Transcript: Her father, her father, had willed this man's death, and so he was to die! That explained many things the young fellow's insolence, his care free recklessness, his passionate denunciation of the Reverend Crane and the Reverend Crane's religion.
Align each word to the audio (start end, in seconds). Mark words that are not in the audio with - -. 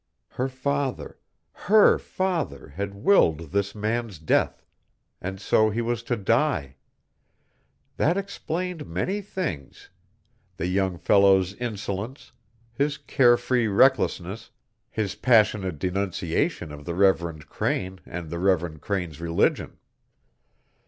Her 0.29 0.47
father, 0.49 1.19
her 1.53 1.99
father, 1.99 2.69
had 2.69 2.95
willed 2.95 3.51
this 3.51 3.75
man's 3.75 4.17
death, 4.17 4.65
and 5.21 5.39
so 5.39 5.69
he 5.69 5.79
was 5.79 6.01
to 6.01 6.15
die! 6.17 6.77
That 7.97 8.17
explained 8.17 8.87
many 8.87 9.21
things 9.21 9.91
the 10.57 10.65
young 10.65 10.97
fellow's 10.97 11.53
insolence, 11.53 12.31
his 12.73 12.97
care 12.97 13.37
free 13.37 13.67
recklessness, 13.67 14.49
his 14.89 15.13
passionate 15.13 15.77
denunciation 15.77 16.71
of 16.71 16.83
the 16.85 16.95
Reverend 16.95 17.47
Crane 17.47 17.99
and 18.03 18.31
the 18.31 18.39
Reverend 18.39 18.81
Crane's 18.81 19.21
religion. 19.21 19.77